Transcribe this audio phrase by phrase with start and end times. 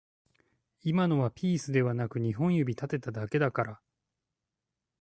[0.81, 3.81] 今のはピースではなく二本指立てただけだから